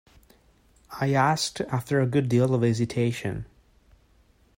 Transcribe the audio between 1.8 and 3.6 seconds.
a good deal of hesitation.